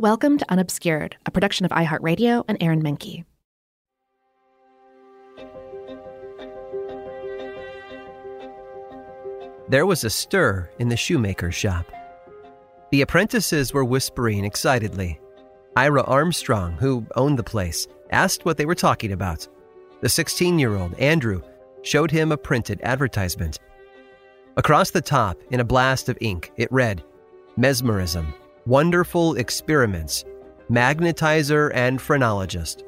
[0.00, 3.22] Welcome to Unobscured, a production of iHeartRadio and Aaron Mahnke.
[9.68, 11.84] There was a stir in the shoemaker's shop.
[12.90, 15.20] The apprentices were whispering excitedly.
[15.76, 19.46] Ira Armstrong, who owned the place, asked what they were talking about.
[20.00, 21.42] The 16 year old, Andrew,
[21.82, 23.58] showed him a printed advertisement.
[24.56, 27.04] Across the top, in a blast of ink, it read
[27.58, 28.32] Mesmerism,
[28.66, 30.24] Wonderful Experiments,
[30.70, 32.84] Magnetizer and Phrenologist.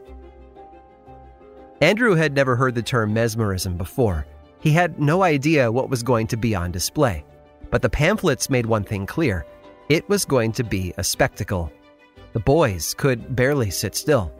[1.80, 4.26] Andrew had never heard the term mesmerism before.
[4.60, 7.24] He had no idea what was going to be on display.
[7.70, 9.46] But the pamphlets made one thing clear
[9.88, 11.72] it was going to be a spectacle.
[12.34, 14.30] The boys could barely sit still.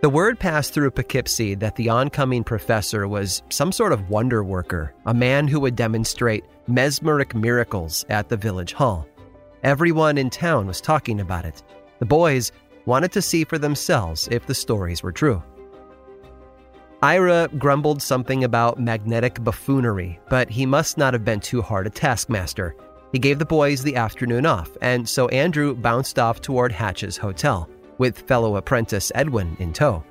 [0.00, 4.94] The word passed through Poughkeepsie that the oncoming professor was some sort of wonder worker,
[5.04, 9.06] a man who would demonstrate mesmeric miracles at the village hall.
[9.62, 11.62] Everyone in town was talking about it.
[11.98, 12.50] The boys
[12.86, 15.42] wanted to see for themselves if the stories were true.
[17.02, 21.90] Ira grumbled something about magnetic buffoonery, but he must not have been too hard a
[21.90, 22.74] taskmaster.
[23.12, 27.68] He gave the boys the afternoon off, and so Andrew bounced off toward Hatch's hotel,
[27.98, 30.04] with fellow apprentice Edwin in tow.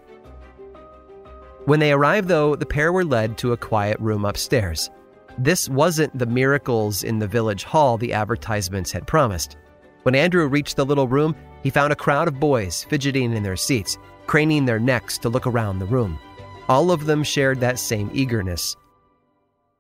[1.66, 4.90] When they arrived, though, the pair were led to a quiet room upstairs.
[5.38, 9.58] This wasn't the miracles in the village hall the advertisements had promised.
[10.04, 13.56] When Andrew reached the little room, he found a crowd of boys fidgeting in their
[13.56, 13.98] seats,
[14.28, 16.20] craning their necks to look around the room.
[16.68, 18.76] All of them shared that same eagerness.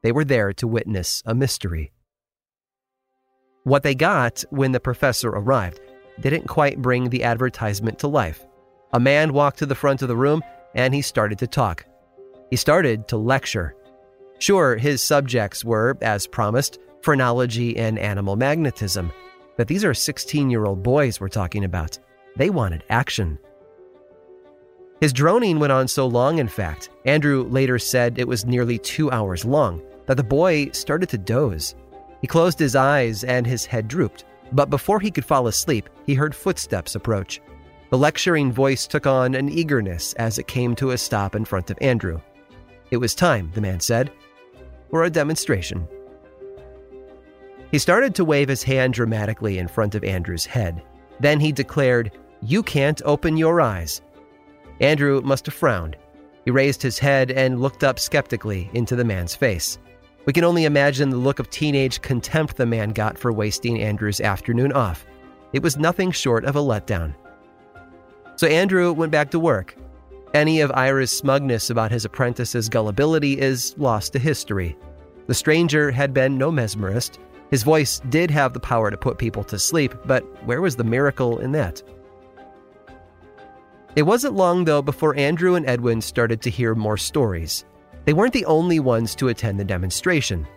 [0.01, 1.91] They were there to witness a mystery.
[3.63, 5.79] What they got when the professor arrived
[6.19, 8.45] didn't quite bring the advertisement to life.
[8.93, 10.41] A man walked to the front of the room
[10.73, 11.85] and he started to talk.
[12.49, 13.75] He started to lecture.
[14.39, 19.11] Sure, his subjects were, as promised, phrenology and animal magnetism,
[19.57, 21.99] but these are 16 year old boys we're talking about.
[22.37, 23.37] They wanted action.
[25.01, 29.11] His droning went on so long, in fact, Andrew later said it was nearly two
[29.11, 31.75] hours long, that the boy started to doze.
[32.21, 36.13] He closed his eyes and his head drooped, but before he could fall asleep, he
[36.13, 37.41] heard footsteps approach.
[37.91, 41.71] The lecturing voice took on an eagerness as it came to a stop in front
[41.71, 42.21] of Andrew.
[42.91, 44.11] It was time, the man said,
[44.89, 45.87] for a demonstration.
[47.71, 50.81] He started to wave his hand dramatically in front of Andrew's head.
[51.19, 52.11] Then he declared,
[52.41, 54.01] You can't open your eyes.
[54.79, 55.95] Andrew must have frowned.
[56.45, 59.77] He raised his head and looked up skeptically into the man's face.
[60.25, 64.21] We can only imagine the look of teenage contempt the man got for wasting Andrew's
[64.21, 65.05] afternoon off.
[65.53, 67.13] It was nothing short of a letdown.
[68.35, 69.75] So Andrew went back to work.
[70.33, 74.77] Any of Ira's smugness about his apprentice's gullibility is lost to history.
[75.25, 77.17] The stranger had been no mesmerist.
[77.49, 80.83] His voice did have the power to put people to sleep, but where was the
[80.83, 81.81] miracle in that?
[83.95, 87.65] It wasn't long, though, before Andrew and Edwin started to hear more stories.
[88.05, 90.47] They weren't the only ones to attend the demonstration.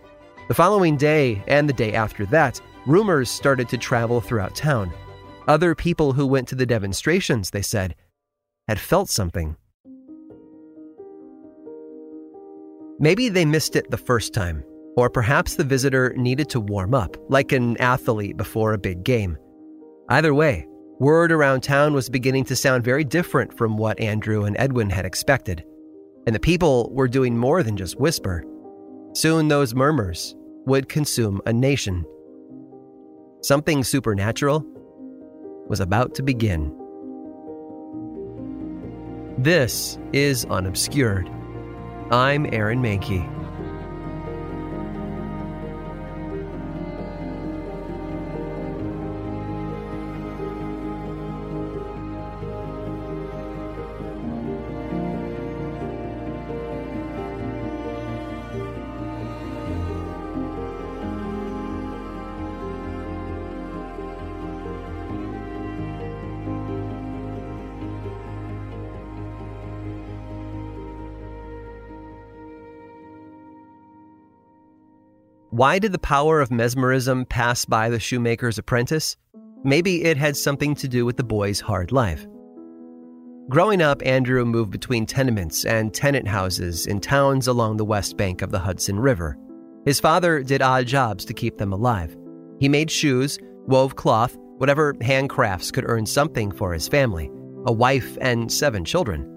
[0.49, 4.93] The following day and the day after that, rumors started to travel throughout town.
[5.49, 7.95] Other people who went to the demonstrations, they said,
[8.69, 9.57] had felt something.
[13.03, 14.63] Maybe they missed it the first time.
[14.97, 19.37] Or perhaps the visitor needed to warm up, like an athlete before a big game.
[20.09, 20.69] Either way,
[21.01, 25.05] word around town was beginning to sound very different from what Andrew and Edwin had
[25.05, 25.65] expected.
[26.27, 28.45] And the people were doing more than just whisper.
[29.15, 32.05] Soon those murmurs would consume a nation.
[33.43, 34.65] Something supernatural
[35.67, 36.73] was about to begin.
[39.39, 41.29] This is Unobscured.
[42.13, 43.42] I'm Aaron Mahnke.
[75.63, 79.17] Why did the power of mesmerism pass by the shoemaker's apprentice?
[79.63, 82.27] Maybe it had something to do with the boy's hard life.
[83.49, 88.43] Growing up, Andrew moved between tenements and tenant houses in towns along the west bank
[88.43, 89.39] of the Hudson River.
[89.85, 92.17] His father did odd jobs to keep them alive.
[92.59, 93.39] He made shoes,
[93.69, 97.31] wove cloth, whatever handcrafts could earn something for his family
[97.67, 99.29] a wife and seven children.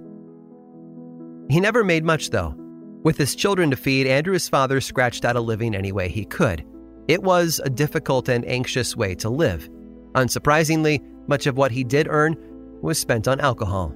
[1.52, 2.56] He never made much, though.
[3.06, 6.66] With his children to feed, Andrew's father scratched out a living any way he could.
[7.08, 9.70] It was a difficult and anxious way to live.
[10.16, 12.36] Unsurprisingly, much of what he did earn
[12.82, 13.94] was spent on alcohol.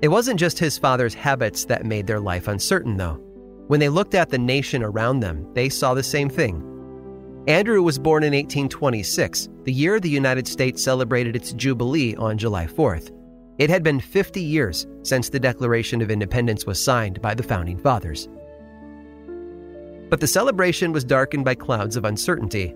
[0.00, 3.20] It wasn't just his father's habits that made their life uncertain, though.
[3.66, 6.64] When they looked at the nation around them, they saw the same thing.
[7.46, 12.66] Andrew was born in 1826, the year the United States celebrated its Jubilee on July
[12.66, 13.10] 4th.
[13.56, 17.78] It had been 50 years since the Declaration of Independence was signed by the Founding
[17.78, 18.28] Fathers.
[20.10, 22.74] But the celebration was darkened by clouds of uncertainty.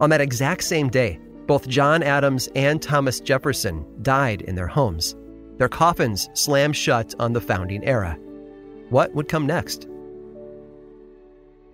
[0.00, 5.16] On that exact same day, both John Adams and Thomas Jefferson died in their homes.
[5.58, 8.16] Their coffins slammed shut on the founding era.
[8.88, 9.88] What would come next?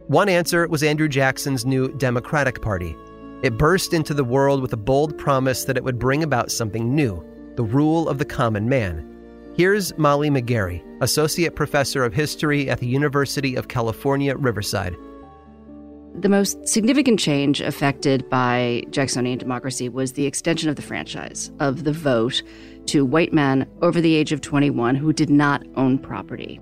[0.06, 2.96] One answer was Andrew Jackson's new Democratic Party.
[3.42, 6.94] It burst into the world with a bold promise that it would bring about something
[6.94, 7.22] new
[7.56, 9.12] the Rule of the Common Man.
[9.56, 14.94] Here's Molly McGarry, Associate Professor of History at the University of California, Riverside.
[16.20, 21.84] The most significant change affected by Jacksonian democracy was the extension of the franchise, of
[21.84, 22.42] the vote,
[22.86, 26.60] to white men over the age of 21 who did not own property.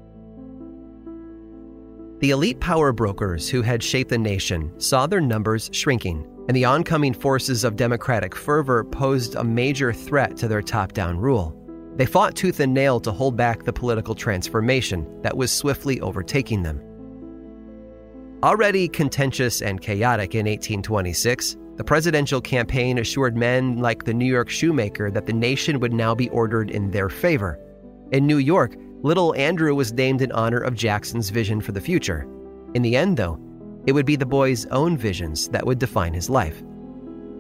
[2.21, 6.65] The elite power brokers who had shaped the nation saw their numbers shrinking and the
[6.65, 11.59] oncoming forces of democratic fervor posed a major threat to their top down rule.
[11.97, 16.63] They fought tooth and nail to hold back the political transformation that was swiftly overtaking
[16.63, 16.81] them.
[18.43, 24.51] Already contentious and chaotic in 1826, the presidential campaign assured men like the New York
[24.51, 27.59] shoemaker that the nation would now be ordered in their favor.
[28.13, 32.29] In New York, little Andrew was named in honor of Jackson's vision for the future.
[32.75, 33.39] In the end, though,
[33.87, 36.63] it would be the boy's own visions that would define his life.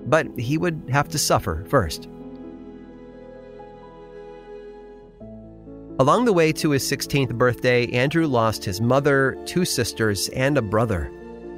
[0.06, 2.08] But he would have to suffer first.
[6.00, 10.62] Along the way to his 16th birthday, Andrew lost his mother, two sisters, and a
[10.62, 11.10] brother.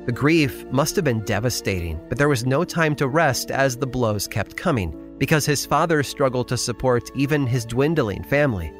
[0.04, 3.86] The grief must have been devastating, but there was no time to rest as the
[3.86, 8.72] blows kept coming because his father struggled to support even his dwindling family.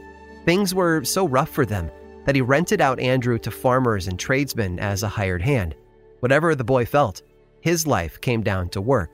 [0.44, 1.90] Things were so rough for them
[2.26, 5.74] that he rented out Andrew to farmers and tradesmen as a hired hand.
[6.20, 7.22] Whatever the boy felt,
[7.60, 9.10] his life came down to work.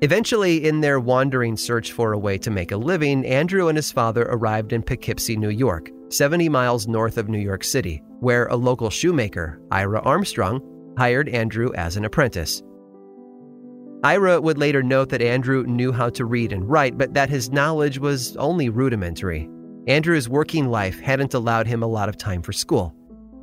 [0.00, 3.90] Eventually, in their wandering search for a way to make a living, Andrew and his
[3.90, 8.56] father arrived in Poughkeepsie, New York, 70 miles north of New York City, where a
[8.56, 10.60] local shoemaker, Ira Armstrong,
[10.98, 12.62] hired Andrew as an apprentice.
[14.02, 17.50] Ira would later note that Andrew knew how to read and write, but that his
[17.50, 19.48] knowledge was only rudimentary.
[19.86, 22.94] Andrew's working life hadn't allowed him a lot of time for school.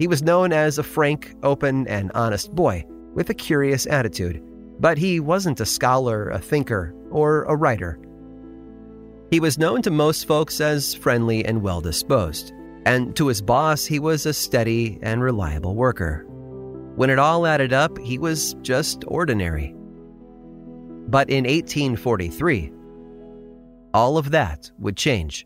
[0.01, 4.41] He was known as a frank, open, and honest boy with a curious attitude,
[4.79, 7.99] but he wasn't a scholar, a thinker, or a writer.
[9.29, 12.51] He was known to most folks as friendly and well disposed,
[12.87, 16.25] and to his boss, he was a steady and reliable worker.
[16.95, 19.75] When it all added up, he was just ordinary.
[21.09, 22.71] But in 1843,
[23.93, 25.45] all of that would change.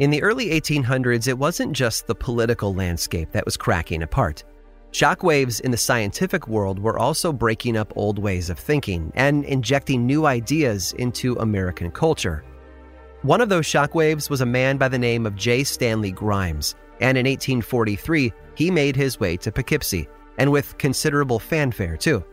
[0.00, 4.42] In the early 1800s, it wasn't just the political landscape that was cracking apart.
[4.90, 10.04] Shockwaves in the scientific world were also breaking up old ways of thinking and injecting
[10.04, 12.44] new ideas into American culture.
[13.22, 15.62] One of those shockwaves was a man by the name of J.
[15.62, 20.08] Stanley Grimes, and in 1843, he made his way to Poughkeepsie,
[20.38, 22.24] and with considerable fanfare, too.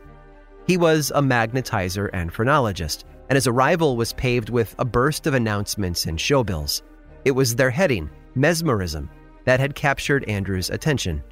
[0.66, 5.36] He was a magnetizer and phrenologist, and his arrival was paved with a burst of
[5.36, 6.82] announcements and showbills.
[7.26, 9.10] It was their heading, Mesmerism,
[9.46, 11.24] that had captured Andrew's attention.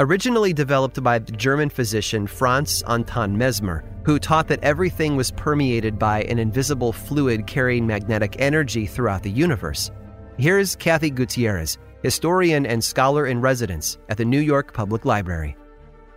[0.00, 5.98] Originally developed by the German physician Franz Anton Mesmer, who taught that everything was permeated
[5.98, 9.92] by an invisible fluid carrying magnetic energy throughout the universe.
[10.36, 15.56] Here's Cathy Gutierrez, historian and scholar in residence at the New York Public Library.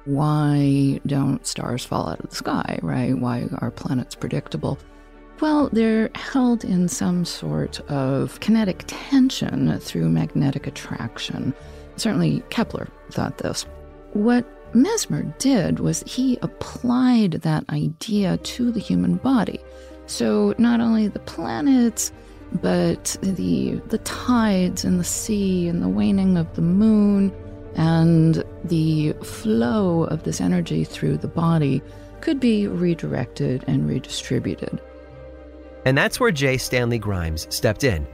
[0.06, 3.16] Why don't stars fall out of the sky, right?
[3.16, 4.80] Why are planets predictable?
[5.40, 11.54] Well, they're held in some sort of kinetic tension through magnetic attraction.
[11.96, 13.66] Certainly, Kepler thought this.
[14.14, 19.60] What Mesmer did was he applied that idea to the human body.
[20.08, 22.12] So, not only the planets,
[22.62, 27.32] but the, the tides and the sea and the waning of the moon
[27.76, 31.82] and the flow of this energy through the body
[32.22, 34.82] could be redirected and redistributed.
[35.88, 36.58] And that's where J.
[36.58, 38.06] Stanley Grimes stepped in.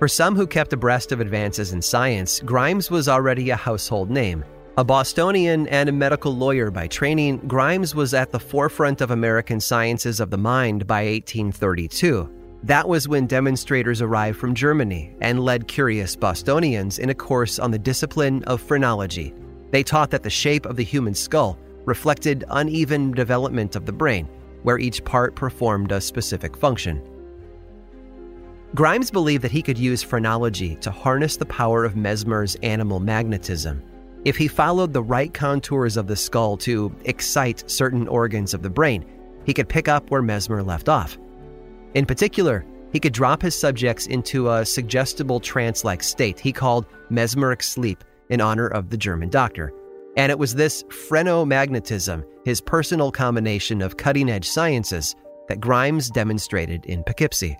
[0.00, 4.44] For some who kept abreast of advances in science, Grimes was already a household name.
[4.78, 9.60] A Bostonian and a medical lawyer by training, Grimes was at the forefront of American
[9.60, 12.28] sciences of the mind by 1832.
[12.64, 17.70] That was when demonstrators arrived from Germany and led curious Bostonians in a course on
[17.70, 19.32] the discipline of phrenology.
[19.70, 24.28] They taught that the shape of the human skull reflected uneven development of the brain,
[24.64, 27.00] where each part performed a specific function.
[28.74, 33.80] Grimes believed that he could use phrenology to harness the power of Mesmer's animal magnetism.
[34.24, 38.70] If he followed the right contours of the skull to excite certain organs of the
[38.70, 39.04] brain,
[39.44, 41.18] he could pick up where Mesmer left off.
[41.92, 46.86] In particular, he could drop his subjects into a suggestible trance like state he called
[47.10, 49.72] mesmeric sleep in honor of the German doctor.
[50.16, 55.14] And it was this phrenomagnetism, his personal combination of cutting edge sciences,
[55.48, 57.58] that Grimes demonstrated in Poughkeepsie.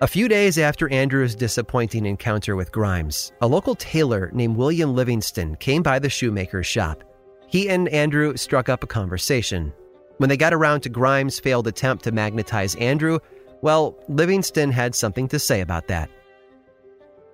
[0.00, 5.56] A few days after Andrew's disappointing encounter with Grimes, a local tailor named William Livingston
[5.56, 7.02] came by the shoemaker's shop.
[7.46, 9.72] He and Andrew struck up a conversation.
[10.18, 13.18] When they got around to Grimes' failed attempt to magnetize Andrew,
[13.64, 16.08] well, Livingston had something to say about that.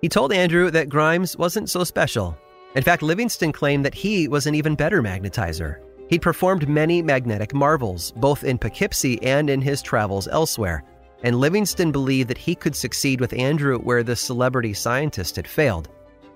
[0.01, 2.35] He told Andrew that Grimes wasn't so special.
[2.73, 5.79] In fact, Livingston claimed that he was an even better magnetizer.
[6.09, 10.83] He'd performed many magnetic marvels, both in Poughkeepsie and in his travels elsewhere
[11.23, 15.89] and Livingston believed that he could succeed with Andrew where the celebrity scientist had failed.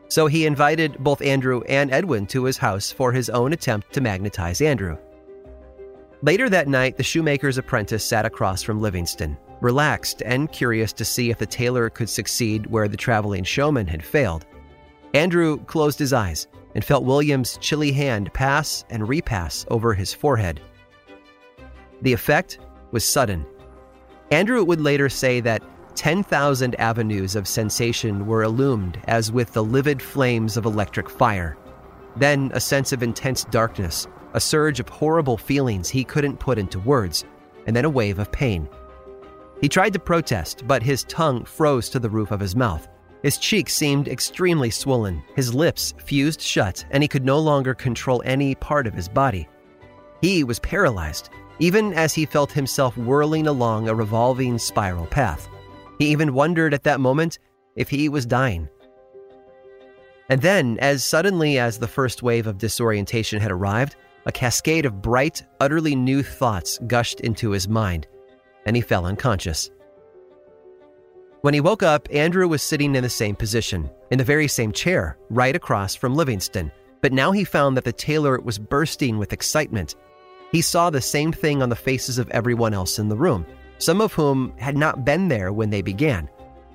[0.08, 4.02] So he invited both Andrew and Edwin to his house for his own attempt to
[4.02, 4.98] magnetize Andrew.
[6.22, 11.30] Later that night, the shoemaker's apprentice sat across from Livingston, relaxed and curious to see
[11.30, 14.46] if the tailor could succeed where the traveling showman had failed.
[15.14, 20.60] Andrew closed his eyes and felt William's chilly hand pass and repass over his forehead.
[22.02, 22.60] The effect
[22.92, 23.46] was sudden
[24.32, 25.64] Andrew would later say that
[25.96, 31.58] 10,000 avenues of sensation were illumined as with the livid flames of electric fire.
[32.18, 36.80] Then a sense of intense darkness, a surge of horrible feelings he couldn't put into
[36.80, 37.24] words,
[37.66, 38.68] and then a wave of pain.
[39.65, 42.88] He tried to protest, but his tongue froze to the roof of his mouth.
[43.24, 48.22] His cheeks seemed extremely swollen, his lips fused shut, and he could no longer control
[48.25, 49.50] any part of his body.
[50.22, 55.50] He was paralyzed, even as he felt himself whirling along a revolving spiral path.
[55.98, 57.39] He even wondered at that moment
[57.75, 58.69] if he was dying.
[60.29, 63.95] And then, as suddenly as the first wave of disorientation had arrived,
[64.27, 68.05] a cascade of bright, utterly new thoughts gushed into his mind,
[68.65, 69.72] and he fell unconscious.
[71.41, 74.72] When he woke up, Andrew was sitting in the same position, in the very same
[74.72, 76.72] chair, right across from Livingston.
[77.01, 79.95] But now he found that the tailor was bursting with excitement
[80.55, 83.45] he saw the same thing on the faces of everyone else in the room,
[83.77, 86.29] some of whom had not been there when they began.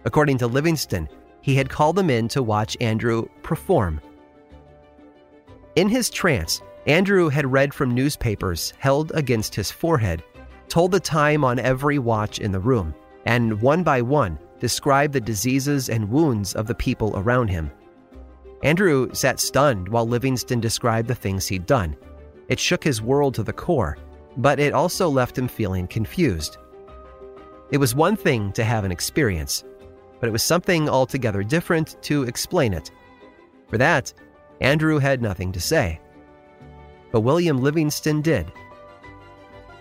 [0.04, 1.09] According to Livingston,
[1.40, 3.99] he had called them in to watch Andrew perform.
[5.76, 10.23] In his trance, Andrew had read from newspapers held against his forehead,
[10.71, 12.95] told the time on every watch in the room,
[13.27, 17.71] and one by one described the diseases and wounds of the people around him.
[18.62, 21.97] Andrew sat stunned while Livingston described the things he'd done.
[22.49, 23.99] It shook his world to the core,
[24.37, 26.59] but it also left him feeling confused.
[27.71, 29.65] It was one thing to have an experience,
[30.21, 32.91] but it was something altogether different to explain it.
[33.69, 34.12] For that,
[34.61, 36.00] Andrew had nothing to say.
[37.12, 38.53] but William Livingston did.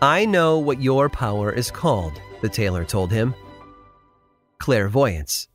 [0.01, 3.36] I know what your power is called, the tailor told him
[4.60, 5.48] clairvoyance.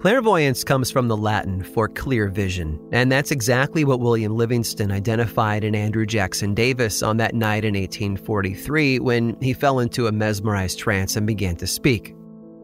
[0.00, 5.64] Clairvoyance comes from the Latin for clear vision, and that's exactly what William Livingston identified
[5.64, 10.78] in Andrew Jackson Davis on that night in 1843 when he fell into a mesmerized
[10.78, 12.14] trance and began to speak.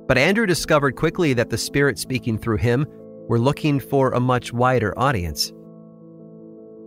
[0.06, 2.86] But Andrew discovered quickly that the spirits speaking through him
[3.28, 5.52] were looking for a much wider audience.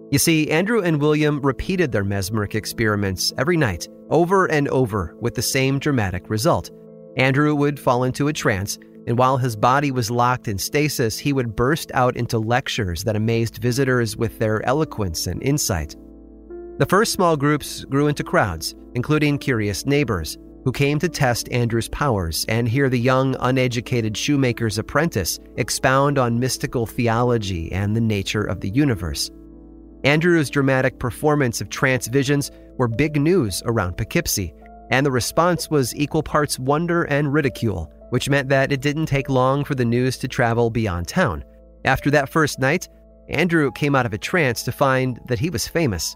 [0.09, 5.35] You see, Andrew and William repeated their mesmeric experiments every night, over and over, with
[5.35, 6.71] the same dramatic result.
[7.17, 11.31] Andrew would fall into a trance and while his body was locked in stasis, he
[11.31, 15.95] would burst out into lectures that amazed visitors with their eloquence and insight.
[16.77, 21.87] The first small groups grew into crowds, including curious neighbors, who came to test Andrew's
[21.87, 28.43] powers and hear the young, uneducated shoemaker's apprentice expound on mystical theology and the nature
[28.43, 29.31] of the universe.
[30.03, 34.53] Andrew's dramatic performance of trance visions were big news around Poughkeepsie,
[34.91, 39.29] and the response was equal parts wonder and ridicule which meant that it didn't take
[39.29, 41.43] long for the news to travel beyond town.
[41.85, 42.87] After that first night,
[43.29, 46.15] Andrew came out of a trance to find that he was famous.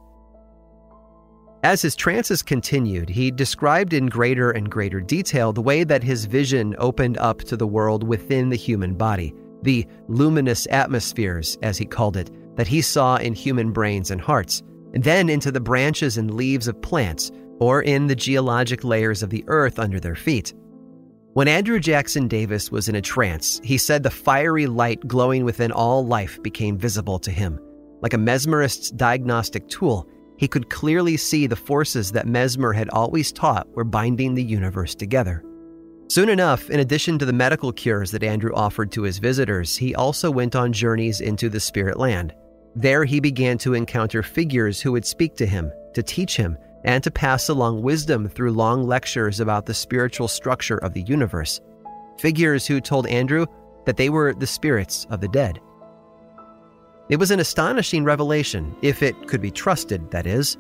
[1.64, 6.26] As his trances continued, he described in greater and greater detail the way that his
[6.26, 11.86] vision opened up to the world within the human body, the luminous atmospheres, as he
[11.86, 14.62] called it, that he saw in human brains and hearts,
[14.94, 19.32] and then into the branches and leaves of plants, or in the geologic layers of
[19.32, 20.54] the earth under their feet.
[21.34, 25.72] When Andrew Jackson Davis was in a trance, he said the fiery light glowing within
[25.72, 27.60] all life became visible to him.
[28.04, 33.32] Like a mesmerist's diagnostic tool, he could clearly see the forces that Mesmer had always
[33.32, 35.44] taught were binding the universe together.
[36.12, 39.96] Soon enough, in addition to the medical cures that Andrew offered to his visitors, he
[39.96, 42.36] also went on journeys into the spirit land.
[42.76, 47.04] There he began to encounter figures who would speak to him, to teach him, and
[47.04, 51.60] to pass along wisdom through long lectures about the spiritual structure of the universe.
[52.18, 53.46] Figures who told Andrew
[53.86, 55.60] that they were the spirits of the dead.
[57.10, 60.58] It was an astonishing revelation, if it could be trusted, that is.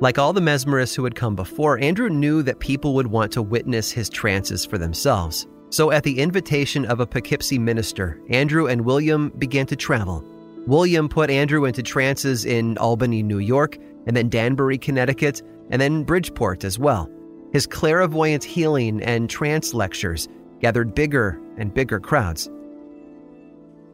[0.00, 3.42] Like all the mesmerists who had come before, Andrew knew that people would want to
[3.42, 5.46] witness his trances for themselves.
[5.70, 10.24] So, at the invitation of a Poughkeepsie minister, Andrew and William began to travel.
[10.66, 16.04] William put Andrew into trances in Albany, New York, and then Danbury, Connecticut, and then
[16.04, 17.10] Bridgeport as well.
[17.52, 20.28] His clairvoyant healing and trance lectures
[20.60, 22.48] gathered bigger and bigger crowds.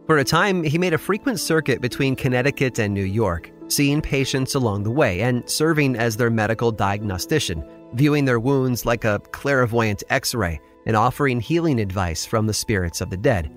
[0.07, 4.55] For a time, he made a frequent circuit between Connecticut and New York, seeing patients
[4.55, 10.03] along the way and serving as their medical diagnostician, viewing their wounds like a clairvoyant
[10.11, 13.51] x ray and offering healing advice from the spirits of the dead.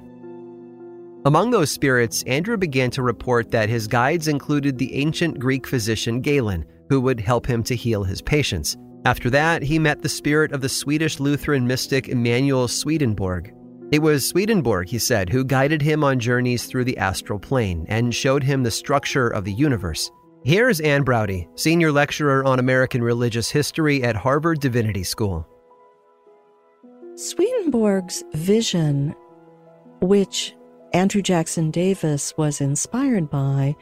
[1.23, 6.19] Among those spirits, Andrew began to report that his guides included the ancient Greek physician
[6.19, 8.75] Galen, who would help him to heal his patients.
[9.05, 13.53] After that, he met the spirit of the Swedish Lutheran mystic Emanuel Swedenborg.
[13.91, 18.15] It was Swedenborg, he said, who guided him on journeys through the astral plane and
[18.15, 20.10] showed him the structure of the universe.
[20.43, 25.47] Here's Ann Braude, senior lecturer on American religious history at Harvard Divinity School.
[27.15, 29.13] Swedenborg's vision,
[30.01, 30.55] which
[30.93, 33.75] Andrew Jackson Davis was inspired by,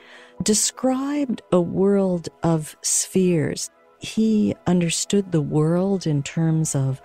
[0.43, 3.69] described a world of spheres.
[3.99, 7.01] He understood the world in terms of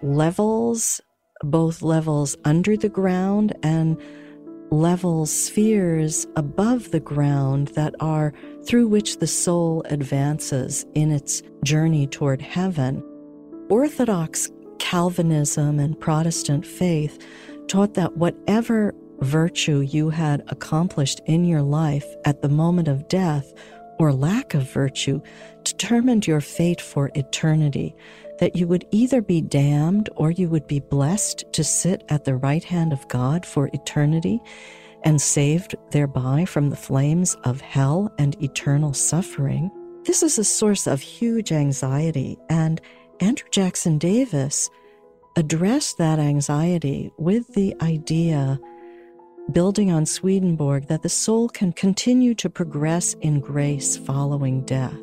[0.00, 1.00] levels,
[1.42, 4.00] both levels under the ground and
[4.70, 8.32] levels, spheres above the ground that are
[8.64, 13.02] through which the soul advances in its journey toward heaven.
[13.70, 17.18] Orthodox Calvinism and Protestant faith
[17.66, 23.52] taught that whatever virtue you had accomplished in your life at the moment of death
[23.98, 25.20] or lack of virtue
[25.64, 27.94] determined your fate for eternity,
[28.38, 32.36] that you would either be damned or you would be blessed to sit at the
[32.36, 34.40] right hand of God for eternity
[35.04, 39.70] and saved thereby from the flames of hell and eternal suffering.
[40.04, 42.80] This is a source of huge anxiety, and
[43.20, 44.70] Andrew Jackson Davis
[45.36, 48.58] addressed that anxiety with the idea
[49.52, 54.94] building on Swedenborg, that the soul can continue to progress in grace following death.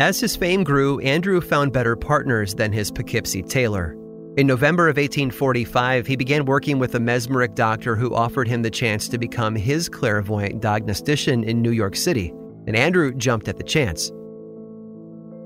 [0.00, 3.96] As his fame grew, Andrew found better partners than his Poughkeepsie tailor.
[4.38, 8.70] In November of 1845, he began working with a mesmeric doctor who offered him the
[8.70, 12.32] chance to become his clairvoyant diagnostician in New York City,
[12.66, 14.10] and Andrew jumped at the chance.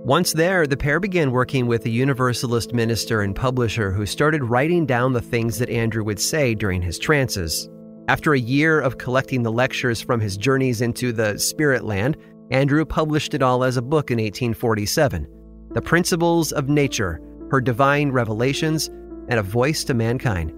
[0.04, 4.84] Once there, the pair began working with a Universalist minister and publisher who started writing
[4.84, 7.70] down the things that Andrew would say during his trances.
[8.08, 12.18] After a year of collecting the lectures from his journeys into the spirit land,
[12.50, 15.26] Andrew published it all as a book in 1847
[15.70, 17.18] The Principles of Nature,
[17.50, 18.88] Her Divine Revelations,
[19.28, 20.52] and a Voice to Mankind.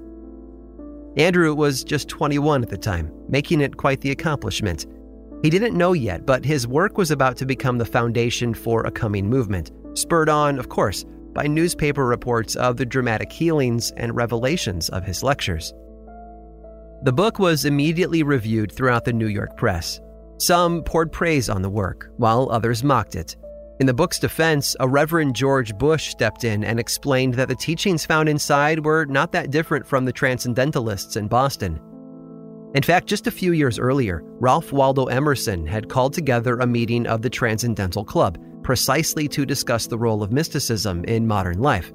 [1.17, 4.87] Andrew was just 21 at the time, making it quite the accomplishment.
[5.43, 8.91] He didn't know yet, but his work was about to become the foundation for a
[8.91, 14.89] coming movement, spurred on, of course, by newspaper reports of the dramatic healings and revelations
[14.89, 15.75] of his lectures.
[17.03, 20.01] The book was immediately reviewed throughout the New York press.
[20.39, 23.37] Some poured praise on the work, while others mocked it.
[23.79, 28.07] In the book's defense, a Reverend George Bush stepped in and explained that the teachings
[28.07, 31.79] found inside were not that different from the Transcendentalists in Boston.
[32.77, 37.07] In fact, just a few years earlier, Ralph Waldo Emerson had called together a meeting
[37.07, 41.91] of the Transcendental Club precisely to discuss the role of mysticism in modern life.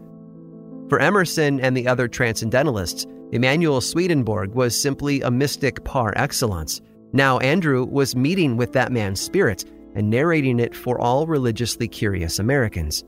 [0.89, 6.81] For Emerson and the other Transcendentalists, Emanuel Swedenborg was simply a mystic par excellence.
[7.13, 12.39] Now, Andrew was meeting with that man's spirit and narrating it for all religiously curious
[12.39, 13.03] Americans.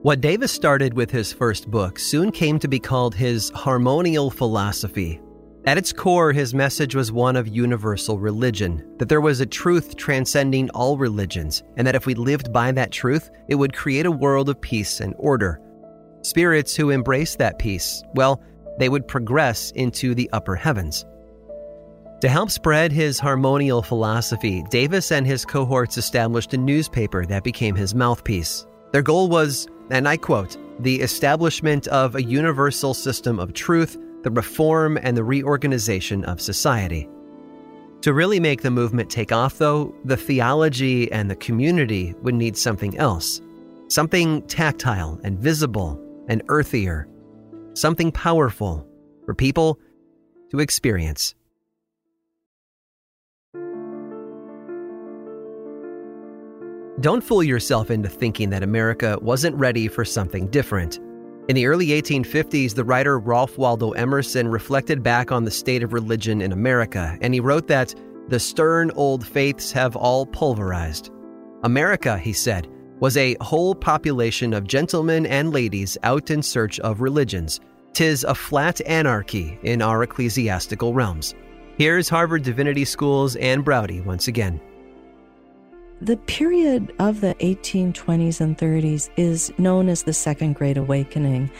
[0.00, 5.20] What Davis started with his first book soon came to be called his harmonial philosophy,
[5.64, 9.96] at its core, his message was one of universal religion that there was a truth
[9.96, 14.10] transcending all religions, and that if we lived by that truth, it would create a
[14.10, 15.60] world of peace and order.
[16.22, 18.42] Spirits who embrace that peace, well,
[18.78, 21.04] they would progress into the upper heavens.
[22.20, 27.76] To help spread his harmonial philosophy, Davis and his cohorts established a newspaper that became
[27.76, 28.66] his mouthpiece.
[28.92, 34.34] Their goal was, and I quote, the establishment of a universal system of truth the
[34.34, 37.08] reform and the reorganization of society.
[38.02, 42.56] To really make the movement take off, though, the theology and the community would need
[42.56, 43.40] something else
[43.90, 47.08] something tactile and visible and earthier,
[47.72, 48.86] something powerful
[49.24, 49.80] for people
[50.50, 51.34] to experience.
[57.00, 61.00] Don't fool yourself into thinking that America wasn't ready for something different.
[61.48, 65.94] In the early 1850s, the writer Ralph Waldo Emerson reflected back on the state of
[65.94, 67.94] religion in America, and he wrote that
[68.28, 71.10] the stern old faiths have all pulverized.
[71.62, 72.68] America, he said,
[73.00, 77.60] was a whole population of gentlemen and ladies out in search of religions.
[77.94, 81.34] Tis a flat anarchy in our ecclesiastical realms.
[81.78, 84.60] Here's Harvard Divinity School's Ann Braude once again.
[86.00, 91.50] The period of the 1820s and 30s is known as the Second Great Awakening,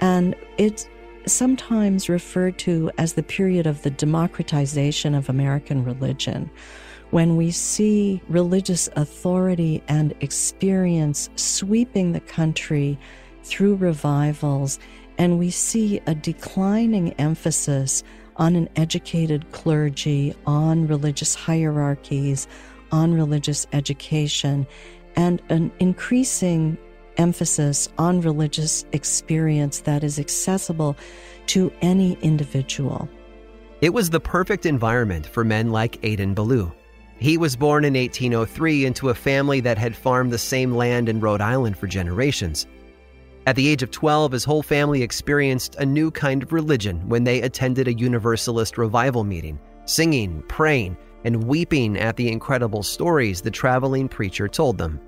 [0.00, 0.88] and it's
[1.26, 6.50] sometimes referred to as the period of the democratization of American religion,
[7.10, 12.98] when we see religious authority and experience sweeping the country
[13.44, 14.80] through revivals,
[15.18, 18.02] and we see a declining emphasis
[18.38, 22.48] on an educated clergy, on religious hierarchies
[22.94, 24.64] on religious education
[25.16, 26.78] and an increasing
[27.16, 30.96] emphasis on religious experience that is accessible
[31.46, 33.08] to any individual.
[33.80, 36.72] It was the perfect environment for men like Adin Ballou.
[37.18, 41.18] He was born in 1803 into a family that had farmed the same land in
[41.18, 42.64] Rhode Island for generations.
[43.48, 47.24] At the age of 12, his whole family experienced a new kind of religion when
[47.24, 53.50] they attended a Universalist revival meeting, singing, praying, and weeping at the incredible stories the
[53.50, 55.00] traveling preacher told them.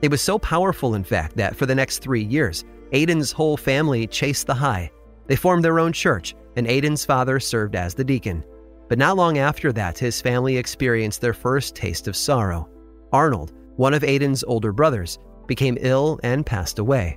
[0.00, 4.06] It was so powerful, in fact, that for the next three years, Adin's whole family
[4.06, 4.90] chased the high.
[5.26, 8.44] They formed their own church, and Adin's father served as the deacon.
[8.88, 12.68] But not long after that, his family experienced their first taste of sorrow.
[13.12, 17.16] Arnold, one of Adin's older brothers, became ill and passed away.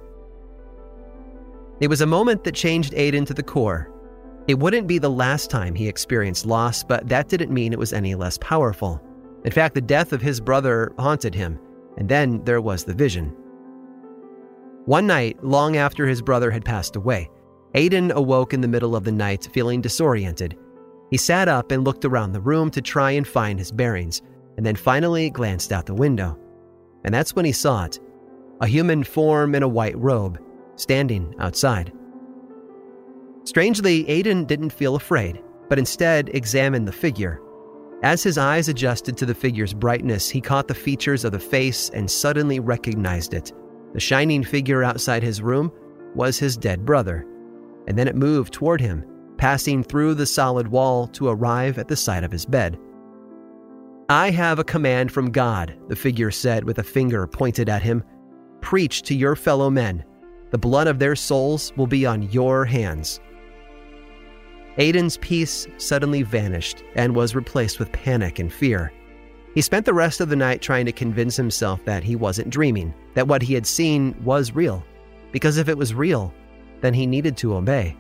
[1.82, 3.92] It was a moment that changed Adin to the core
[4.48, 7.94] it wouldn't be the last time he experienced loss, but that didn't mean it was
[7.94, 9.02] any less powerful.
[9.44, 11.60] In fact, the death of his brother haunted him,
[11.98, 13.36] and then there was the vision.
[14.86, 17.30] One night, long after his brother had passed away,
[17.74, 20.58] Adin awoke in the middle of the night feeling disoriented.
[21.10, 24.22] He sat up and looked around the room to try and find his bearings,
[24.58, 26.38] and then finally glanced out the window.
[27.04, 28.00] And that's when he saw it
[28.62, 30.40] a human form in a white robe,
[30.76, 31.92] standing outside.
[33.46, 37.40] Strangely, Adin didn't feel afraid, but instead examined the figure.
[38.04, 41.90] As his eyes adjusted to the figure's brightness, he caught the features of the face
[41.90, 43.54] and suddenly recognized it.
[43.94, 45.72] The shining figure outside his room
[46.14, 47.26] was his dead brother.
[47.88, 49.06] And then it moved toward him,
[49.38, 52.78] passing through the solid wall to arrive at the side of his bed.
[54.10, 58.04] I have a command from God, the figure said with a finger pointed at him.
[58.62, 60.04] Preach to your fellow men.
[60.52, 63.20] The blood of their souls will be on your hands.
[64.78, 68.92] Adin's peace suddenly vanished and was replaced with panic and fear.
[69.54, 72.94] He spent the rest of the night trying to convince himself that he wasn't dreaming,
[73.14, 74.84] that what he had seen was real.
[75.32, 76.34] Because if it was real,
[76.82, 77.96] then he needed to obey.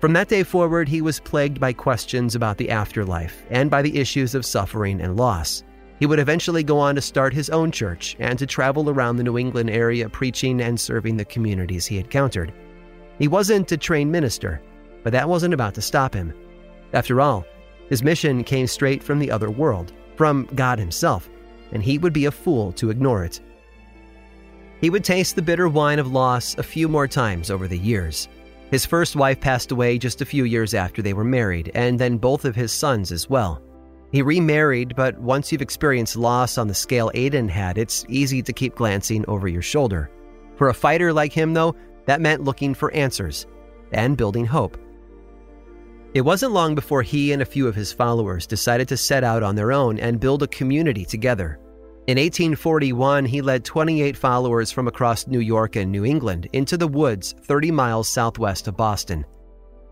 [0.00, 3.98] From that day forward, he was plagued by questions about the afterlife and by the
[3.98, 5.62] issues of suffering and loss.
[5.98, 9.24] He would eventually go on to start his own church and to travel around the
[9.24, 12.52] New England area preaching and serving the communities he encountered.
[13.18, 14.62] He wasn't a trained minister,
[15.02, 16.32] but that wasn't about to stop him.
[16.92, 17.44] After all,
[17.88, 21.28] his mission came straight from the other world, from God Himself,
[21.72, 23.40] and he would be a fool to ignore it.
[24.80, 28.28] He would taste the bitter wine of loss a few more times over the years.
[28.70, 32.16] His first wife passed away just a few years after they were married, and then
[32.16, 33.60] both of his sons as well.
[34.12, 38.52] He remarried, but once you've experienced loss on the scale Adin had, it's easy to
[38.52, 40.10] keep glancing over your shoulder.
[40.56, 41.74] For a fighter like him, though,
[42.06, 43.46] that meant looking for answers
[43.92, 44.78] and building hope.
[46.12, 49.44] It wasn't long before he and a few of his followers decided to set out
[49.44, 51.60] on their own and build a community together.
[52.08, 56.88] In 1841, he led 28 followers from across New York and New England into the
[56.88, 59.24] woods 30 miles southwest of Boston.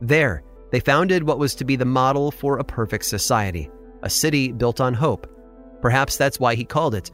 [0.01, 3.71] There, they founded what was to be the model for a perfect society,
[4.03, 5.29] a city built on hope.
[5.81, 7.13] Perhaps that's why he called it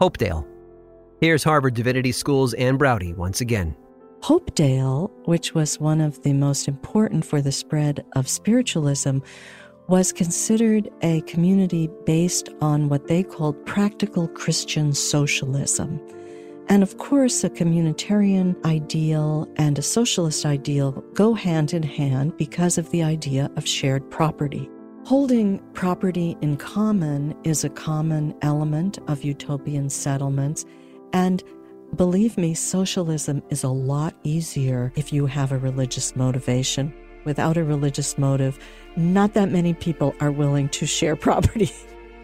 [0.00, 0.46] Hopedale.
[1.20, 3.76] Here's Harvard Divinity School's Ann Braude once again.
[4.20, 9.18] Hopedale, which was one of the most important for the spread of spiritualism,
[9.88, 16.00] was considered a community based on what they called practical Christian socialism.
[16.68, 22.76] And of course, a communitarian ideal and a socialist ideal go hand in hand because
[22.76, 24.68] of the idea of shared property.
[25.06, 30.66] Holding property in common is a common element of utopian settlements,
[31.14, 31.42] and
[31.96, 36.94] Believe me, socialism is a lot easier if you have a religious motivation.
[37.24, 38.58] Without a religious motive,
[38.96, 41.72] not that many people are willing to share property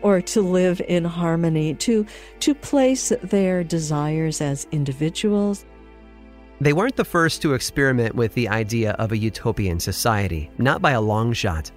[0.03, 2.07] or to live in harmony, to,
[2.41, 5.65] to place their desires as individuals.
[6.61, 10.93] They weren't the first to experiment with the idea of a utopian society, not by
[10.93, 11.71] a long shot.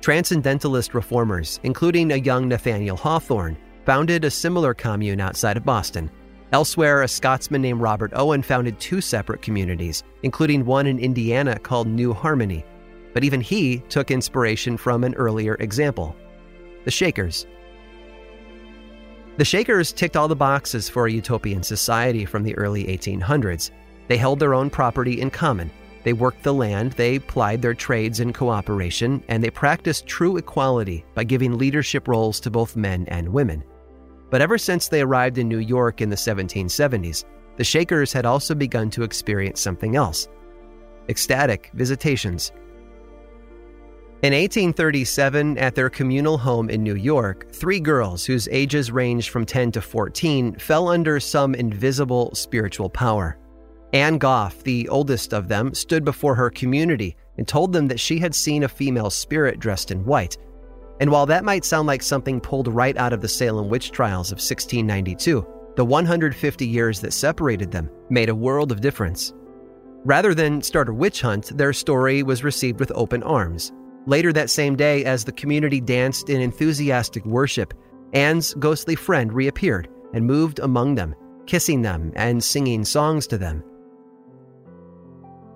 [0.00, 6.10] Transcendentalist reformers, including a young Nathaniel Hawthorne, founded a similar commune outside of Boston
[6.54, 11.88] Elsewhere, a Scotsman named Robert Owen founded two separate communities, including one in Indiana called
[11.88, 12.64] New Harmony.
[13.12, 16.14] But even he took inspiration from an earlier example
[16.84, 17.48] the Shakers.
[19.36, 23.72] The Shakers ticked all the boxes for a utopian society from the early 1800s.
[24.06, 25.72] They held their own property in common.
[26.04, 31.04] They worked the land, they plied their trades in cooperation, and they practiced true equality
[31.14, 33.64] by giving leadership roles to both men and women.
[34.34, 38.52] But ever since they arrived in New York in the 1770s, the Shakers had also
[38.52, 40.26] begun to experience something else
[41.08, 42.50] ecstatic visitations.
[44.22, 49.46] In 1837, at their communal home in New York, three girls whose ages ranged from
[49.46, 53.38] 10 to 14 fell under some invisible spiritual power.
[53.92, 58.18] Anne Goff, the oldest of them, stood before her community and told them that she
[58.18, 60.36] had seen a female spirit dressed in white
[61.04, 64.32] and while that might sound like something pulled right out of the Salem witch trials
[64.32, 69.34] of 1692, the 150 years that separated them made a world of difference.
[70.06, 73.70] Rather than start a witch hunt, their story was received with open arms.
[74.06, 77.74] Later that same day, as the community danced in enthusiastic worship,
[78.14, 81.14] Anne's ghostly friend reappeared and moved among them,
[81.44, 83.62] kissing them and singing songs to them.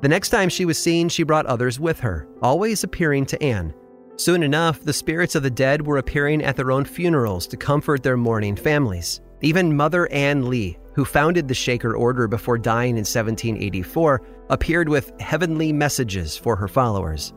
[0.03, 3.73] The next time she was seen, she brought others with her, always appearing to Anne,
[4.19, 8.03] Soon enough, the spirits of the dead were appearing at their own funerals to comfort
[8.03, 9.21] their mourning families.
[9.43, 15.13] Even Mother Ann Lee, who founded the Shaker Order before dying in 1784, appeared with
[15.21, 17.33] heavenly messages for her followers.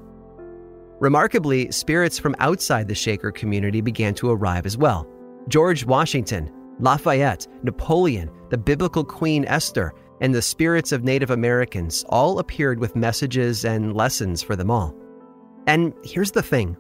[1.00, 5.08] Remarkably, spirits from outside the Shaker community began to arrive as well.
[5.50, 12.40] George Washington, Lafayette, Napoleon, the biblical Queen Esther, and the spirits of Native Americans all
[12.40, 14.96] appeared with messages and lessons for them all.
[15.68, 16.78] And here's the thing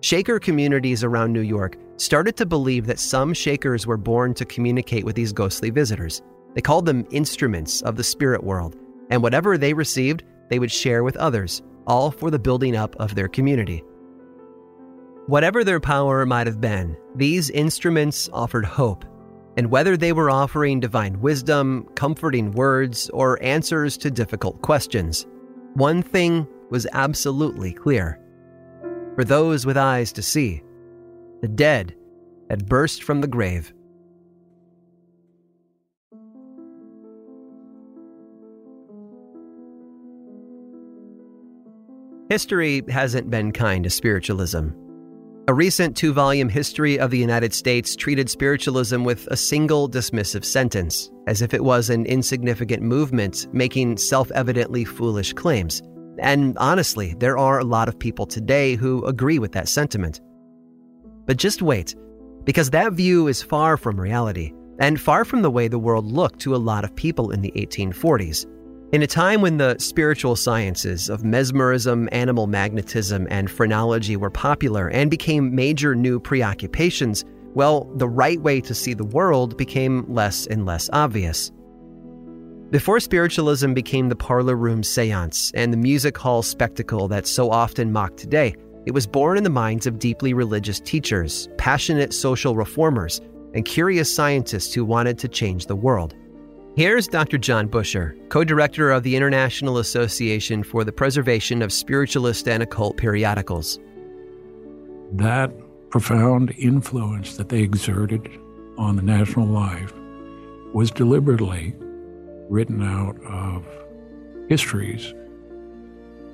[0.00, 5.04] Shaker communities around New York started to believe that some Shakers were born to communicate
[5.04, 6.22] with these ghostly visitors.
[6.54, 8.76] They called them instruments of the spirit world,
[9.10, 13.14] and whatever they received, they would share with others, all for the building up of
[13.14, 13.82] their community.
[15.26, 19.04] Whatever their power might have been, these instruments offered hope.
[19.56, 25.26] And whether they were offering divine wisdom, comforting words, or answers to difficult questions,
[25.74, 28.20] one thing was absolutely clear.
[29.14, 30.62] For those with eyes to see,
[31.40, 31.94] The dead
[32.48, 33.72] had burst from the grave.
[42.30, 44.70] History hasn't been kind to spiritualism.
[45.46, 50.44] A recent two volume history of the United States treated spiritualism with a single dismissive
[50.44, 55.82] sentence, as if it was an insignificant movement making self evidently foolish claims.
[56.18, 60.20] And honestly, there are a lot of people today who agree with that sentiment.
[61.26, 61.94] But just wait,
[62.44, 66.40] because that view is far from reality, and far from the way the world looked
[66.40, 68.46] to a lot of people in the 1840s.
[68.92, 74.88] In a time when the spiritual sciences of mesmerism, animal magnetism, and phrenology were popular
[74.88, 77.24] and became major new preoccupations,
[77.54, 81.50] well, the right way to see the world became less and less obvious.
[82.74, 87.92] Before spiritualism became the parlor room seance and the music hall spectacle that's so often
[87.92, 93.20] mocked today, it was born in the minds of deeply religious teachers, passionate social reformers,
[93.54, 96.16] and curious scientists who wanted to change the world.
[96.74, 97.38] Here's Dr.
[97.38, 102.96] John Buescher, co director of the International Association for the Preservation of Spiritualist and Occult
[102.96, 103.78] Periodicals.
[105.12, 105.52] That
[105.90, 108.28] profound influence that they exerted
[108.76, 109.94] on the national life
[110.72, 111.72] was deliberately
[112.48, 113.66] written out of
[114.48, 115.14] histories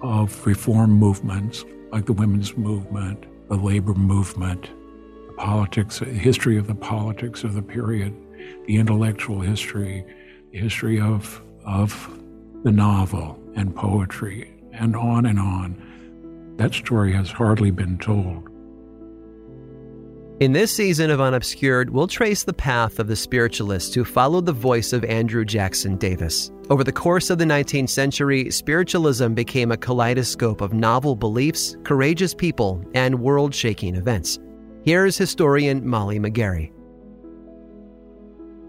[0.02, 4.70] of reform movements like the women's movement, the labor movement,
[5.26, 8.14] the politics, the history of the politics of the period,
[8.66, 10.04] the intellectual history,
[10.52, 12.18] the history of, of
[12.64, 16.54] the novel and poetry, and on and on.
[16.56, 18.49] That story has hardly been told.
[20.40, 24.54] In this season of Unobscured, we'll trace the path of the spiritualists who followed the
[24.54, 26.50] voice of Andrew Jackson Davis.
[26.70, 32.32] Over the course of the 19th century, spiritualism became a kaleidoscope of novel beliefs, courageous
[32.32, 34.38] people, and world shaking events.
[34.82, 36.72] Here's historian Molly McGarry.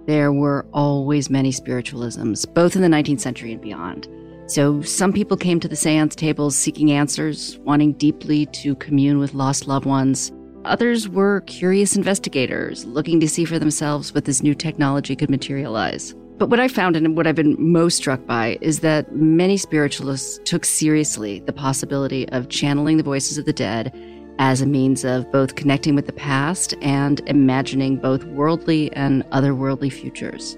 [0.08, 4.10] There were always many spiritualisms, both in the 19th century and beyond.
[4.48, 9.34] So some people came to the seance tables seeking answers, wanting deeply to commune with
[9.34, 10.34] lost loved ones.
[10.66, 16.14] Others were curious investigators, looking to see for themselves what this new technology could materialize.
[16.38, 20.40] But what I found and what I've been most struck by is that many spiritualists
[20.46, 23.92] took seriously the possibility of channeling the voices of the dead
[24.38, 29.92] as a means of both connecting with the past and imagining both worldly and otherworldly
[29.92, 30.58] futures.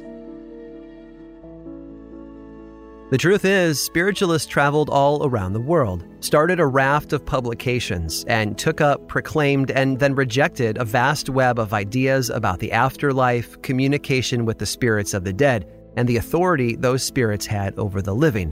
[3.14, 8.58] The truth is, spiritualists traveled all around the world, started a raft of publications, and
[8.58, 14.46] took up, proclaimed, and then rejected a vast web of ideas about the afterlife, communication
[14.46, 18.52] with the spirits of the dead, and the authority those spirits had over the living.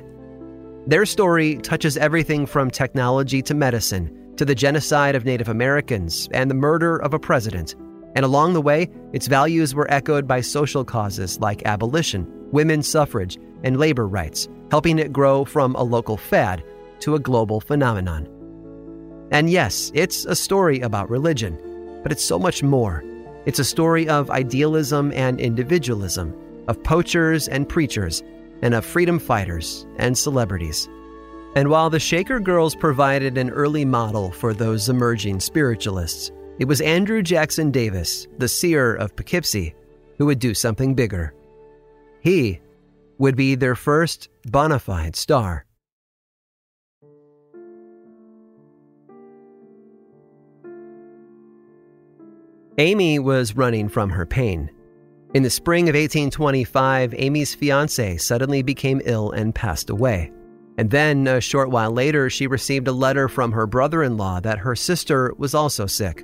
[0.86, 6.52] Their story touches everything from technology to medicine, to the genocide of Native Americans and
[6.52, 7.74] the murder of a president.
[8.16, 13.38] And along the way, its values were echoed by social causes like abolition, women's suffrage,
[13.64, 16.64] and labor rights, helping it grow from a local fad
[17.00, 18.28] to a global phenomenon.
[19.32, 21.58] And yes, it's a story about religion,
[22.04, 23.04] but it's so much more.
[23.46, 26.36] It's a story of idealism and individualism,
[26.68, 28.22] of poachers and preachers,
[28.62, 30.88] and of freedom fighters and celebrities.
[31.56, 36.80] And while the Shaker Girls provided an early model for those emerging spiritualists, it was
[36.80, 39.74] Andrew Jackson Davis, the seer of Poughkeepsie,
[40.20, 41.34] who would do something bigger.
[42.20, 42.62] He
[43.18, 45.66] would be their first bona fide star.
[52.78, 54.70] Amy was running from her pain.
[55.34, 60.32] In the spring of 1825, Amy's fiance suddenly became ill and passed away.
[60.78, 64.40] And then, a short while later, she received a letter from her brother in law
[64.42, 66.24] that her sister was also sick.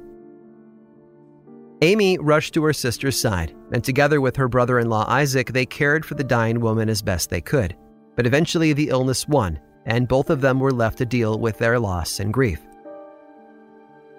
[1.82, 5.66] Amy rushed to her sister's side, and together with her brother in law Isaac, they
[5.66, 7.76] cared for the dying woman as best they could.
[8.16, 11.80] But eventually, the illness won, and both of them were left to deal with their
[11.80, 12.60] loss and grief.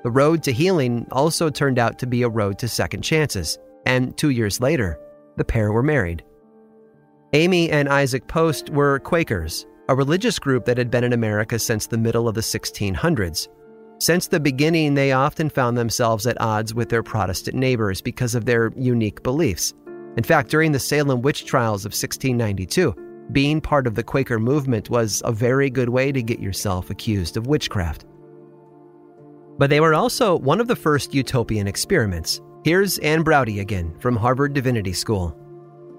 [0.04, 4.16] The road to healing also turned out to be a road to second chances, and
[4.16, 5.00] two years later,
[5.36, 6.22] the pair were married.
[7.32, 11.86] Amy and Isaac Post were Quakers, a religious group that had been in America since
[11.86, 13.48] the middle of the 1600s.
[14.00, 18.44] Since the beginning, they often found themselves at odds with their Protestant neighbors because of
[18.44, 19.74] their unique beliefs.
[20.16, 22.94] In fact, during the Salem witch trials of 1692,
[23.32, 27.36] being part of the Quaker movement was a very good way to get yourself accused
[27.36, 28.04] of witchcraft.
[29.58, 32.40] But they were also one of the first utopian experiments.
[32.64, 35.36] Here's Ann Braude again from Harvard Divinity School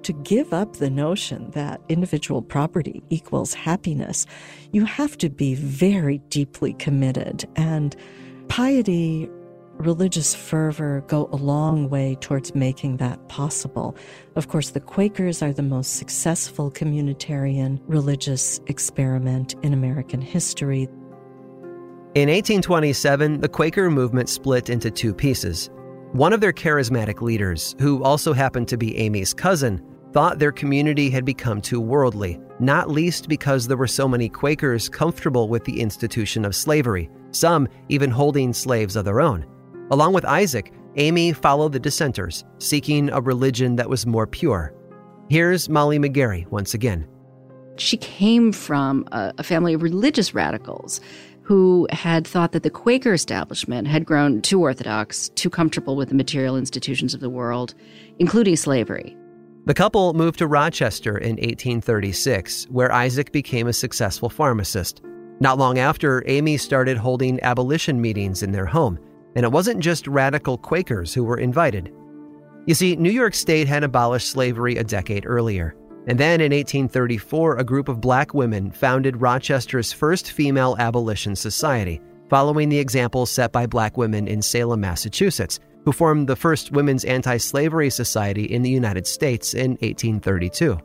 [0.04, 4.26] to give up the notion that individual property equals happiness,
[4.72, 7.48] you have to be very deeply committed.
[7.56, 7.96] And
[8.48, 9.30] piety
[9.80, 13.96] religious fervor go a long way towards making that possible.
[14.36, 20.84] Of course, the Quakers are the most successful communitarian religious experiment in American history.
[22.16, 25.70] In 1827, the Quaker movement split into two pieces.
[26.14, 29.80] One of their charismatic leaders, who also happened to be Amy's cousin,
[30.12, 34.90] thought their community had become too worldly, not least because there were so many Quakers
[34.90, 39.46] comfortable with the institution of slavery, some even holding slaves of their own.
[39.92, 44.74] Along with Isaac, Amy followed the dissenters, seeking a religion that was more pure.
[45.30, 47.08] Here's Molly McGarry once again.
[47.78, 51.02] She came from a, family of religious radicals
[51.50, 56.14] who had thought that the Quaker establishment had grown too orthodox, too comfortable with the
[56.14, 57.74] material institutions of the world,
[58.20, 59.18] including slavery.
[59.66, 65.02] The couple moved to Rochester in 1836, where Isaac became a successful pharmacist.
[65.40, 69.00] Not long after, Amy started holding abolition meetings in their home,
[69.36, 71.92] and it wasn't just radical Quakers who were invited.
[72.68, 75.76] You see, New York State had abolished slavery a decade earlier.
[76.10, 82.02] And then in 1834, a group of black women founded Rochester's first female abolition society,
[82.32, 87.06] following the example set by black women in Salem, Massachusetts, who formed the first women's
[87.06, 90.80] anti slavery society in the United States in 1832.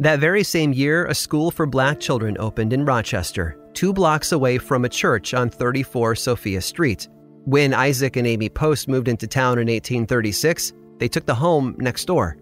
[0.00, 4.56] That very same year, a school for black children opened in Rochester, two blocks away
[4.56, 7.08] from a church on 34 Sophia Street.
[7.44, 12.06] When Isaac and Amy Post moved into town in 1836, they took the home next
[12.06, 12.38] door.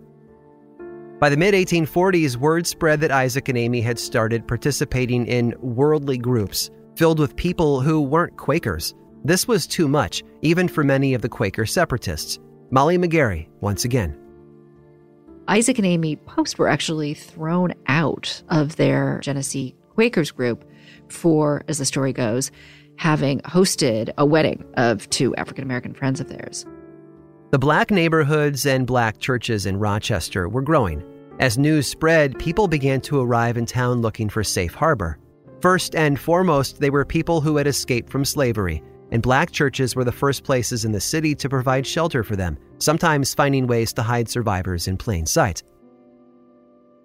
[1.21, 6.17] By the mid 1840s, word spread that Isaac and Amy had started participating in worldly
[6.17, 8.95] groups filled with people who weren't Quakers.
[9.23, 12.39] This was too much, even for many of the Quaker separatists.
[12.71, 14.17] Molly McGarry, once again.
[15.47, 20.65] Isaac and Amy Post were actually thrown out of their Genesee Quakers group
[21.09, 22.51] for, as the story goes,
[22.97, 26.65] having hosted a wedding of two African American friends of theirs.
[27.51, 31.03] The black neighborhoods and black churches in Rochester were growing.
[31.41, 35.19] As news spread, people began to arrive in town looking for safe harbor.
[35.61, 40.05] First and foremost, they were people who had escaped from slavery, and black churches were
[40.05, 44.03] the first places in the city to provide shelter for them, sometimes finding ways to
[44.03, 45.65] hide survivors in plain sight.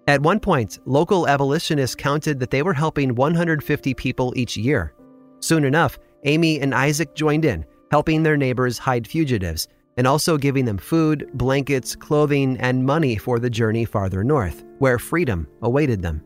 [0.06, 4.94] At one point, local abolitionists counted that they were helping 150 people each year.
[5.40, 9.66] Soon enough, Amy and Isaac joined in, helping their neighbors hide fugitives
[9.96, 14.98] and also giving them food, blankets, clothing, and money for the journey farther north, where
[14.98, 16.22] freedom awaited them.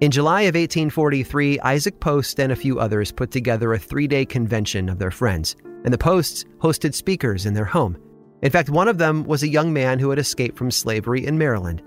[0.00, 4.24] In July of 1843, Isaac Post and a few others put together a three day
[4.24, 7.98] convention of their friends, and the Posts hosted speakers in their home.
[8.42, 11.36] In fact, one of them was a young man who had escaped from slavery in
[11.36, 11.82] Maryland.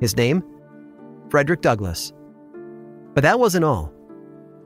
[0.00, 0.44] His name?
[1.30, 2.12] Frederick Douglass.
[3.14, 3.92] But that wasn't all.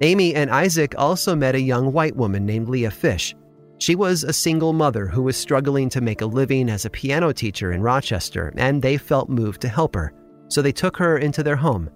[0.03, 3.35] Amy and Isaac also met a young white woman named Leah Fish.
[3.83, 7.33] She was a single mother who was struggling to make a living as a piano
[7.33, 10.13] teacher in Rochester, and they felt moved to help her,
[10.47, 11.91] so they took her into their home.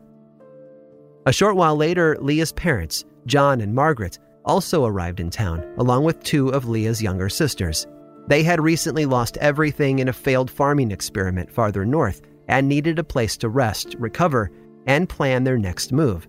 [1.27, 6.21] A short while later, Leah's parents, John and Margaret, also arrived in town, along with
[6.25, 7.87] two of Leah's younger sisters.
[8.27, 13.05] They had recently lost everything in a failed farming experiment farther north and needed a
[13.05, 14.51] place to rest, recover,
[14.89, 16.27] and plan their next move.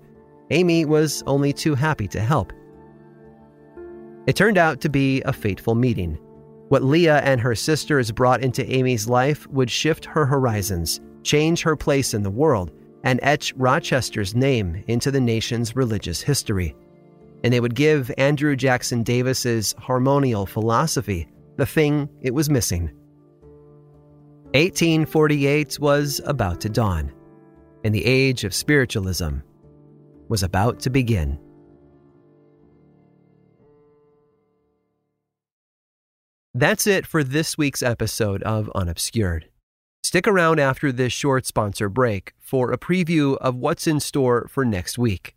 [0.52, 2.54] Amy was only too happy to help.
[4.28, 6.20] It turned out to be a fateful meeting.
[6.68, 11.78] What Leah and her sisters brought into Amy's life would shift her horizons, change her
[11.78, 12.72] place in the world,
[13.06, 16.76] and etch Rochester's name into the nation's religious history.
[17.44, 22.92] And they would give Andrew Jackson Davis's harmonial philosophy the thing it was missing.
[24.54, 27.14] 1848 was about to dawn,
[27.86, 29.38] and the age of spiritualism
[30.28, 31.40] was about to begin.
[36.54, 39.46] That's it for this week's episode of Unobscured.
[40.04, 44.66] Stick around after this short sponsor break for a preview of what's in store for
[44.66, 45.37] next week.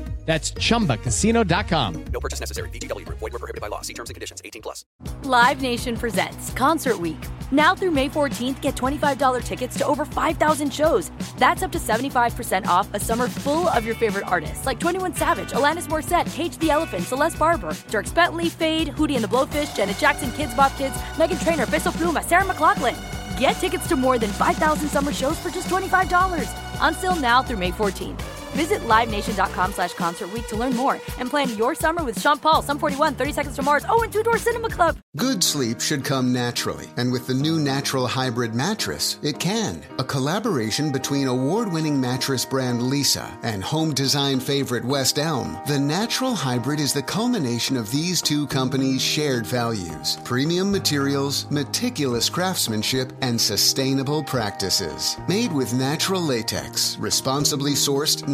[0.25, 2.05] That's ChumbaCasino.com.
[2.13, 2.69] No purchase necessary.
[2.69, 3.19] VGW Group.
[3.19, 3.81] Void were prohibited by law.
[3.81, 4.41] See terms and conditions.
[4.45, 4.85] 18 plus.
[5.23, 7.17] Live Nation presents Concert Week.
[7.51, 11.11] Now through May 14th, get $25 tickets to over 5,000 shows.
[11.37, 15.51] That's up to 75% off a summer full of your favorite artists like 21 Savage,
[15.51, 19.97] Alanis Morissette, Cage the Elephant, Celeste Barber, Dierks Bentley, Feid, Hootie and the Blowfish, Janet
[19.97, 22.95] Jackson, Kidz Bop Kids, Meghan Trainor, Peso Pluma, Sarah McLachlan.
[23.39, 26.47] Get tickets to more than 5,000 summer shows for just $25.
[26.81, 28.40] Until now through May 14th.
[28.51, 32.77] Visit LiveNation.com slash Concert to learn more and plan your summer with Sean Paul, Sum
[32.79, 34.97] 41, 30 Seconds to Mars, oh, and Two Door Cinema Club.
[35.17, 39.81] Good sleep should come naturally, and with the new Natural Hybrid mattress, it can.
[39.99, 46.33] A collaboration between award-winning mattress brand Leesa and home design favorite West Elm, the Natural
[46.33, 53.39] Hybrid is the culmination of these two companies' shared values: premium materials, meticulous craftsmanship, and
[53.39, 55.17] sustainable practices.
[55.27, 58.27] Made with natural latex, responsibly sourced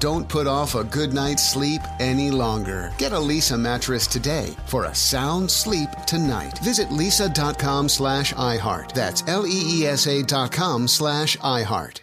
[0.00, 2.92] Don't put off a good night's sleep any longer.
[2.98, 6.58] Get a Leesa mattress today for a sound sleep tonight.
[6.60, 8.92] Visit leesa.com slash iHeart.
[8.92, 12.00] That's L-E-E-S-A dot com slash iHeart.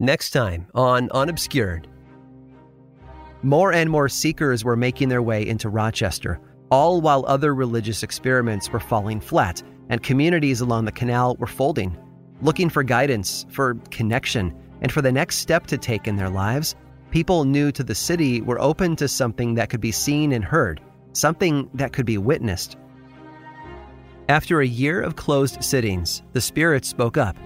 [0.00, 1.86] Next time on Unobscured.
[3.42, 6.40] More and more seekers were making their way into Rochester,
[6.70, 11.96] all while other religious experiments were falling flat and communities along the canal were folding.
[12.42, 16.76] Looking for guidance, for connection, and for the next step to take in their lives,
[17.10, 20.80] people new to the city were open to something that could be seen and heard,
[21.12, 22.76] something that could be witnessed.
[24.28, 27.36] After a year of closed sittings, the spirits spoke up.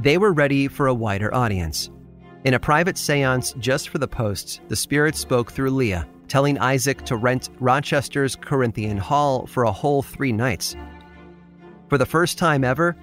[0.00, 1.90] They were ready for a wider audience.
[2.44, 7.02] In a private seance just for the posts, the spirits spoke through Leah, telling Isaac
[7.06, 10.76] to rent Rochester's Corinthian Hall for a whole three nights.
[11.88, 12.96] For the first time ever,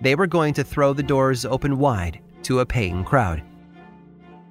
[0.00, 3.42] they were going to throw the doors open wide to a paying crowd.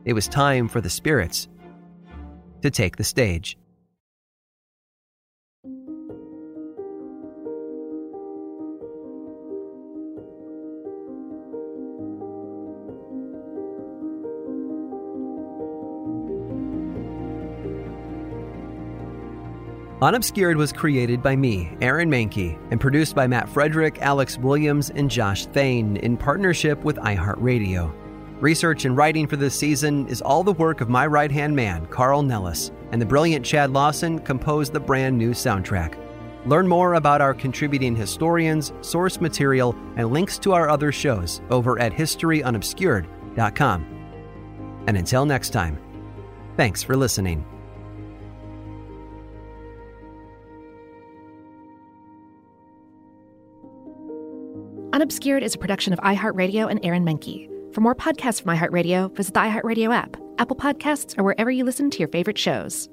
[0.06, 1.48] It was time for the spirits
[2.62, 3.58] to take the stage.
[20.02, 25.12] Unobscured was created by me, Aaron Mahnke, and produced by Matt Frederick, Alex Williams, and
[25.12, 27.94] Josh Thane in partnership with iHeartRadio.
[28.40, 31.86] Research and writing for this season is all the work of my right hand man,
[31.88, 35.98] Carl Nellis, and the brilliant Chad Lawson composed the brand new soundtrack.
[36.46, 41.78] Learn more about our contributing historians, source material, and links to our other shows over
[41.78, 43.86] at historyunobscured.com.
[44.88, 45.78] And until next time,
[46.56, 47.44] thanks for listening.
[55.10, 57.50] Unobscured is a production of iHeartRadio and Aaron Mahnke.
[57.74, 61.90] For more podcasts from iHeartRadio, visit the iHeartRadio app, Apple Podcasts, or wherever you listen
[61.90, 62.88] to your favorite shows.